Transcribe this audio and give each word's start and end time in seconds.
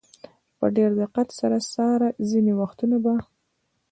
په 0.57 0.65
ډېر 0.75 0.91
دقت 1.01 1.27
سره 1.39 1.57
څاره، 1.71 2.09
ځینې 2.29 2.53
وختونه 2.61 2.97
به. 3.03 3.13